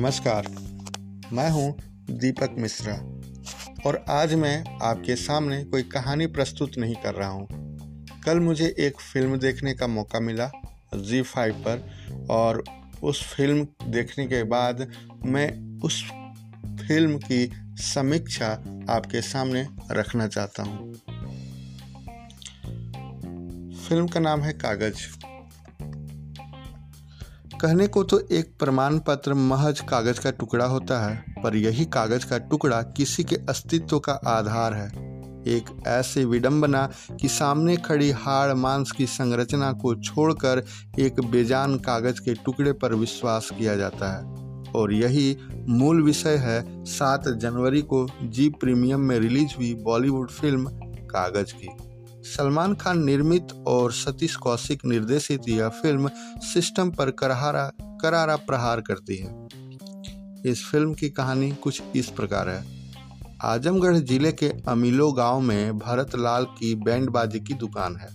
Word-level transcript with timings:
नमस्कार। 0.00 0.46
मैं 1.32 1.48
हूँ 1.50 1.76
दीपक 2.10 2.54
मिश्रा 2.58 2.92
और 3.86 4.04
आज 4.08 4.34
मैं 4.34 4.78
आपके 4.82 5.16
सामने 5.16 5.62
कोई 5.64 5.82
कहानी 5.82 6.26
प्रस्तुत 6.26 6.78
नहीं 6.78 6.94
कर 6.94 7.14
रहा 7.14 7.28
हूँ। 7.28 7.46
कल 8.24 8.40
मुझे 8.40 8.74
एक 8.78 9.00
फ़िल्म 9.00 9.38
देखने 9.38 9.74
का 9.74 9.86
मौका 9.86 10.20
मिला 10.20 10.50
जी 10.96 11.22
फाइव 11.22 11.62
पर, 11.66 11.84
और 12.30 12.64
उस 13.02 13.22
फ़िल्म 13.34 13.66
देखने 13.90 14.26
के 14.26 14.42
बाद 14.44 14.86
मैं 15.26 15.80
उस 15.80 16.02
फ़िल्म 16.80 17.18
की 17.18 17.52
समीक्षा 17.84 18.52
आपके 18.90 19.22
सामने 19.22 19.66
रखना 19.90 20.28
चाहता 20.28 20.62
हूँ। 20.62 20.92
फ़िल्म 23.88 24.08
का 24.08 24.20
नाम 24.20 24.40
है 24.40 24.52
कागज़। 24.52 25.29
कहने 27.60 27.86
को 27.86 28.02
तो 28.02 28.20
एक 28.32 28.54
प्रमाण 28.58 28.98
पत्र 28.98 29.34
महज 29.34 29.80
कागज़ 29.80 30.20
का 30.20 30.30
टुकड़ा 30.30 30.64
होता 30.64 31.06
है, 31.06 31.24
पर 31.42 31.56
यही 31.56 31.84
कागज़ 31.84 32.26
का 32.26 32.38
टुकड़ा 32.38 32.82
किसी 32.82 33.24
के 33.24 33.36
अस्तित्व 33.36 33.98
का 33.98 34.12
आधार 34.12 34.74
है। 34.74 34.86
एक 35.46 35.82
ऐसी 35.86 36.24
विडंबना 36.24 36.90
कि 37.20 37.28
सामने 37.28 37.76
खड़ी 37.76 38.10
हाड़ 38.10 38.54
मांस 38.54 38.90
की 38.90 39.06
संरचना 39.06 39.72
को 39.72 39.94
छोड़कर 39.94 40.64
एक 40.98 41.20
बेजान 41.20 41.76
कागज़ 41.76 42.20
के 42.20 42.34
टुकड़े 42.34 42.72
पर 42.72 42.94
विश्वास 42.94 43.50
किया 43.58 43.76
जाता 43.76 44.12
है। 44.12 44.24
और 44.72 44.92
यही 44.92 45.36
मूल 45.68 46.02
विषय 46.02 46.36
है, 46.36 46.84
सात 46.84 47.28
जनवरी 47.28 47.82
को 47.82 48.08
जी 48.22 48.48
प्रीमियम 48.48 49.00
में 49.00 49.18
रिलीज़ 49.18 49.56
हुई 49.56 49.74
बॉलीवुड 49.74 50.30
फ़िल्म 50.30 50.66
कागज़ 51.06 51.52
की। 51.52 51.89
सलमान 52.24 52.74
खान 52.74 53.04
निर्मित 53.04 53.52
और 53.66 53.92
सतीश 53.92 54.36
कौशिक 54.36 54.84
निर्देशित 54.84 55.48
यह 55.48 55.68
फ़िल्म 55.68 56.10
सिस्टम 56.42 56.90
पर 56.90 57.10
करारा 57.10 57.72
करारा 58.02 58.36
प्रहार 58.36 58.80
करती 58.80 59.16
है। 59.16 59.48
इस 60.46 60.66
फ़िल्म 60.70 60.94
की 60.94 61.08
कहानी 61.08 61.50
कुछ 61.50 61.82
इस 61.96 62.08
प्रकार 62.08 62.48
है। 62.48 62.64
आजमगढ़ 63.42 63.96
ज़िले 63.96 64.32
के 64.32 64.52
अमीलो 64.68 65.12
गाँव 65.12 65.40
में 65.40 65.78
भरत 65.78 66.16
लाल 66.16 66.44
की 66.44 66.74
बैंडबाजी 66.74 67.40
की 67.40 67.54
दुकान 67.54 67.96
है। 67.96 68.08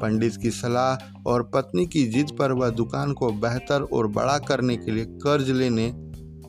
पंडित 0.00 0.36
की 0.36 0.50
सलाह 0.50 1.22
और 1.26 1.42
पत्नी 1.42 1.86
की 1.86 2.06
जिद 2.06 2.36
पर 2.38 2.52
वह 2.52 2.70
दुकान 2.70 3.12
को 3.12 3.32
बेहतर 3.32 3.82
और 3.82 4.06
बड़ा 4.06 4.38
करने 4.38 4.76
के 4.76 4.90
लिए 4.90 5.04
कर्ज 5.04 5.50
लेने 5.50 5.92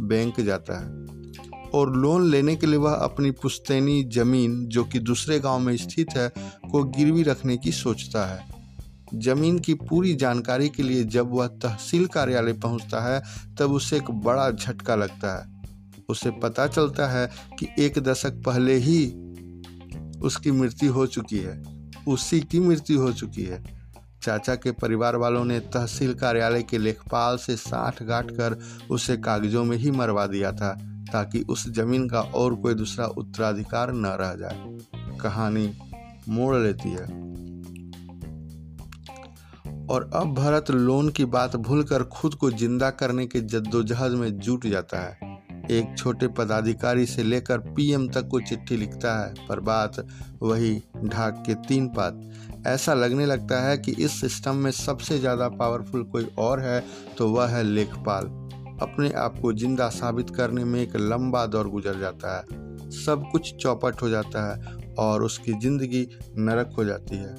बैंक 0.02 0.40
जाता 0.42 0.80
है। 0.80 1.11
और 1.74 1.96
लोन 1.96 2.30
लेने 2.30 2.56
के 2.56 2.68
लिए 2.68 2.76
वह 2.76 2.94
अपनी 2.94 3.32
पुश्तैनी 3.32 4.04
ज़मीन, 4.04 4.66
जो 4.68 4.84
कि 4.84 5.00
दूसरे 5.00 5.40
गाँव 5.40 5.60
में 5.60 5.78
स्थित 5.78 6.08
है, 6.18 6.32
को 6.72 6.84
गिरवी 6.84 7.24
रखने 7.24 7.58
की 7.58 7.72
सोचता 7.72 8.26
है। 8.26 8.46
ज़मीन 9.16 9.60
की 9.60 9.74
पूरी 9.74 10.16
जानकारी 10.16 10.70
के 10.70 10.84
लिए 10.84 11.04
जब 11.04 11.32
वह 11.32 11.48
तहसील 11.48 12.06
कार्यालय 12.06 12.54
पहुँचता 12.54 13.02
है, 13.02 13.24
तब 13.60 13.72
उसे 13.72 13.98
एक 13.98 14.12
बड़ा 14.12 14.52
झटका 14.52 14.96
लगता 14.96 15.42
है। 15.42 15.62
उसे 16.10 16.32
पता 16.32 16.68
चलता 16.68 17.08
है 17.08 17.32
कि 17.60 17.68
एक 17.80 18.00
दशक 18.00 18.32
पहले 18.32 18.76
ही 18.76 19.06
उसकी 20.22 20.52
मृत्यु 20.52 20.94
हो 20.94 21.08
चुकी 21.08 21.38
है। 21.38 21.64
उसी 22.08 22.42
की 22.42 22.60
मृत्यु 22.60 23.02
हो 23.02 23.14
चुकी 23.14 23.44
है। 23.44 23.82
चाचा 24.24 24.56
के 24.56 24.72
परिवार 24.72 25.16
वालों 25.16 25.46
ने 25.46 25.60
तहसील 25.60 26.14
कार्यालय 26.14 26.64
के 26.64 26.78
लेखपाल 26.78 27.38
से 27.38 27.56
साठ 27.56 28.04
गांठ 28.04 28.32
कर 28.32 28.60
उसे 28.90 29.18
कागजों 29.18 29.66
में 29.66 29.78
ही 29.78 29.92
मरवा 29.92 30.28
दिया 30.28 30.52
था। 30.52 30.91
ताकि 31.14 31.46
उस 31.50 31.68
ज़मीन 31.70 32.08
का 32.10 32.22
और 32.22 32.56
कोई 32.56 32.74
दूसरा 32.74 33.06
उत्तराधिकार 33.08 33.92
न 33.94 34.16
रह 34.22 34.36
जाए। 34.36 35.18
कहानी 35.18 35.72
मोड़ 36.30 36.56
लेती 36.56 36.90
है। 36.90 37.20
और 39.88 40.10
अब 40.14 40.34
भरत 40.34 40.72
लोन 40.72 41.10
की 41.10 41.26
बात 41.28 41.56
भूलकर 41.58 42.04
खुद 42.04 42.34
को 42.34 42.52
ज़िंदा 42.52 42.90
करने 42.90 43.26
के 43.26 43.40
जद्दोजहद 43.42 44.12
में 44.12 44.40
जुट 44.40 44.68
जाता 44.68 45.00
है। 45.00 45.30
एक 45.72 45.96
छोटे 45.98 46.28
पदाधिकारी 46.28 47.06
से 47.06 47.24
लेकर 47.24 47.58
पीएम 47.68 48.08
तक 48.08 48.28
को 48.28 48.40
चिट्ठी 48.40 48.78
लिखता 48.78 49.14
है, 49.20 49.34
पर 49.50 49.60
बात 49.60 50.06
वही 50.42 50.76
ढाक 51.06 51.44
के 51.48 51.54
तीन 51.68 51.88
पात। 51.90 52.68
ऐसा 52.68 52.94
लगने 52.94 53.26
लगता 53.26 53.62
है 53.62 53.78
कि 53.78 53.92
इस 54.00 54.20
सिस्टम 54.22 54.56
में 54.56 54.72
सबसे 54.72 55.20
ज़्यादा 55.20 55.48
पावरफुल 55.52 56.04
कोई 56.04 56.28
और 56.40 56.60
है 56.60 56.84
तो 57.18 57.30
वह 57.30 57.48
है 57.48 57.64
लेखपाल। 57.64 58.41
अपने 58.82 59.10
आप 59.10 59.40
को 59.40 59.54
ज़िंदा 59.54 59.90
साबित 59.90 60.30
करने 60.30 60.64
में 60.64 60.82
एक 60.82 60.96
लंबा 60.96 61.46
दौर 61.46 61.68
गुजर 61.68 62.00
जाता 62.00 62.38
है। 62.38 62.90
सब 62.92 63.30
कुछ 63.32 63.54
चौपट 63.56 64.02
हो 64.02 64.10
जाता 64.10 64.52
है 64.52 64.78
और 65.00 65.24
उसकी 65.24 65.54
ज़िंदगी 65.54 66.08
नरक 66.38 66.74
हो 66.78 66.86
जाती 66.86 67.16
है। 67.16 67.36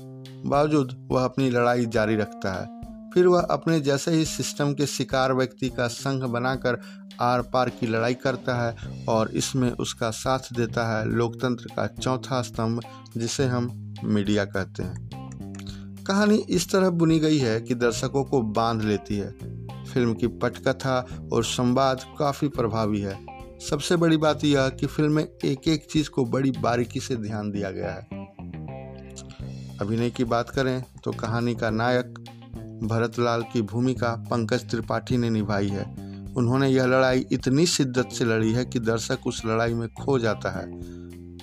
बावजूद 0.46 1.08
वह 1.12 1.24
अपनी 1.24 1.50
लड़ाई 1.50 1.86
जारी 1.86 2.16
रखता 2.16 2.52
है। 2.52 2.80
फिर 3.14 3.26
वह 3.26 3.40
अपने 3.40 3.80
जैसे 3.80 4.10
ही 4.10 4.24
सिस्टम 4.24 4.72
के 4.74 4.86
शिकार 4.86 5.32
व्यक्ति 5.32 5.68
का 5.68 5.88
संघ 5.88 6.22
बनाकर 6.22 6.80
आर 7.20 7.42
पार 7.42 7.68
की 7.70 7.86
लड़ाई 7.86 8.14
करता 8.14 8.54
है 8.56 9.04
और 9.08 9.30
इसमें 9.30 9.70
उसका 9.70 10.10
साथ 10.10 10.52
देता 10.52 10.86
है 10.88 11.04
लोकतंत्र 11.08 11.66
का 11.76 11.86
चौथा 11.86 12.42
स्तंभ, 12.42 12.80
जिसे 13.16 13.46
हम 13.46 13.94
मीडिया 14.04 14.44
कहते 14.44 14.82
हैं। 14.82 15.10
कहानी 16.06 16.36
इस 16.36 16.70
तरह 16.72 16.90
बुनी 16.90 17.18
गई 17.18 17.38
है 17.38 17.60
कि 17.60 17.74
दर्शकों 17.74 18.24
को 18.24 18.42
बाँध 18.42 18.82
लेती 18.82 19.16
है। 19.16 19.51
फ़िल्म 19.92 20.14
की 20.14 20.26
पटकथा 20.26 21.06
और 21.32 21.44
संवाद 21.44 22.00
काफ़ी 22.18 22.48
प्रभावी 22.48 23.00
है। 23.00 23.16
सबसे 23.70 23.96
बड़ी 23.96 24.16
बात 24.16 24.44
यह 24.44 24.68
कि 24.68 24.86
फ़िल्म 24.86 25.12
में 25.12 25.24
एक 25.24 25.68
एक 25.68 25.86
चीज़ 25.90 26.10
को 26.10 26.24
बड़ी 26.24 26.50
बारीकी 26.50 27.00
से 27.00 27.16
ध्यान 27.16 27.50
दिया 27.50 27.70
गया 27.70 27.92
है। 27.92 28.20
अभिनय 29.80 30.10
की 30.10 30.24
बात 30.24 30.50
करें 30.50 30.84
तो 31.04 31.12
कहानी 31.12 31.54
का 31.54 31.70
नायक 31.70 32.14
भरतलाल 32.82 33.42
की 33.42 33.62
भूमिका 33.62 34.14
पंकज 34.30 34.70
त्रिपाठी 34.70 35.16
ने 35.16 35.30
निभाई 35.30 35.68
है। 35.68 35.84
उन्होंने 36.36 36.68
यह 36.68 36.86
लड़ाई 36.86 37.26
इतनी 37.32 37.66
शिद्दत 37.66 38.08
से 38.12 38.24
लड़ी 38.24 38.52
है 38.52 38.64
कि 38.64 38.78
दर्शक 38.78 39.26
उस 39.26 39.42
लड़ाई 39.46 39.74
में 39.74 39.88
खो 39.88 40.18
जाता 40.18 40.50
है। 40.50 40.66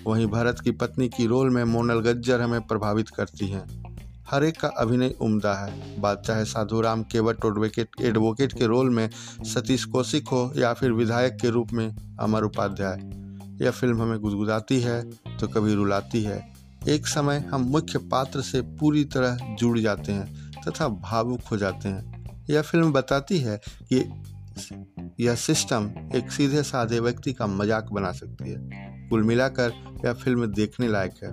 वहीं 0.08 0.28
भरत 0.28 0.60
की 0.60 0.72
पत्नी 0.72 1.10
की 1.10 1.26
रोल 1.28 1.50
में 1.50 1.64
मोनल 1.64 2.00
गज्जर 2.00 2.42
हमें 2.42 2.62
प्रभावित 2.62 3.10
करती 3.10 3.48
हैं। 3.48 3.78
हर 4.31 4.44
एक 4.44 4.59
का 4.59 4.67
अभिनय 4.78 5.13
उम्दा 5.22 5.53
है। 5.56 6.01
बात 6.01 6.23
चाहे 6.25 6.45
साधु 6.45 6.81
राम 6.81 7.03
केवट 7.03 7.45
एडवोकेट 7.45 8.01
एडवोकेट 8.01 8.53
के 8.53 8.66
रोल 8.67 8.90
में 8.90 9.09
सतीश 9.45 9.85
कौशिक 9.85 10.28
हो 10.28 10.51
या 10.57 10.73
फिर 10.73 10.91
विधायक 10.91 11.38
के 11.41 11.50
रूप 11.50 11.73
में 11.73 11.88
अमर 12.19 12.44
उपाध्याय। 12.44 13.00
यह 13.62 13.72
फ़िल्म 13.72 14.01
हमें 14.01 14.19
गुदगुदाती 14.19 14.79
है 14.81 15.01
तो 15.39 15.47
कभी 15.47 15.73
रुलाती 15.73 16.23
है। 16.23 16.39
एक 16.88 17.07
समय 17.07 17.39
हम 17.51 17.62
मुख्य 17.62 18.00
पात्र 18.12 18.41
से 18.41 18.62
पूरी 18.79 19.03
तरह 19.06 19.56
जुड़ 19.59 19.79
जाते 19.79 20.12
हैं 20.12 20.51
तथा 20.68 20.88
भावुक 20.88 21.41
हो 21.41 21.57
जाते 21.57 21.89
हैं। 21.89 22.45
यह 22.50 22.62
फ़िल्म 22.62 22.91
बताती 22.91 23.39
है 23.39 23.59
कि 23.94 24.06
यह 25.19 25.35
सिस्टम 25.35 25.91
एक 26.16 26.31
सीधे 26.31 26.63
साधे 26.63 27.00
व्यक्ति 27.00 27.34
का 27.34 27.47
मज़ाक 27.47 27.91
बना 27.94 28.12
सकती 28.12 28.50
है। 28.50 29.07
कुल 29.09 29.23
मिलाकर 29.23 29.73
यह 30.06 30.13
फ़िल्म 30.13 30.45
देखने 30.45 30.88
लायक 30.88 31.23
है। 31.23 31.29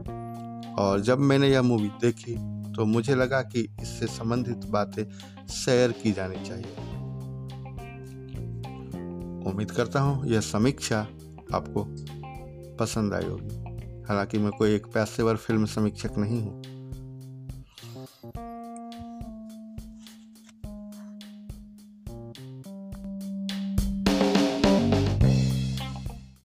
और 0.76 1.00
जब 1.00 1.18
मैंने 1.20 1.48
यह 1.48 1.62
मूवी 1.62 1.88
देखी 2.00 2.34
तो 2.76 2.84
मुझे 2.84 3.14
लगा 3.14 3.42
कि 3.42 3.76
इससे 3.82 4.06
संबंधित 4.06 4.56
बातें 4.56 5.04
शेयर 5.48 5.92
की 5.92 6.12
जानी 6.12 6.44
चाहिए। 6.44 6.74
उम्मीद 9.50 9.70
करता 9.70 10.00
हूँ 10.00 10.26
यह 10.26 10.40
समीक्षा 10.40 11.00
आपको 11.54 11.84
पसंद 12.76 13.14
आई 13.14 13.24
होगी। 13.24 13.56
हालाँकि 14.08 14.38
मैं 14.38 14.50
कोई 14.50 14.74
एक 14.74 14.86
पैसेवर 14.86 15.36
फ़िल्म 15.36 15.66
समीक्षक 15.66 16.18
नहीं 16.18 16.42
हूँ। 16.42 16.75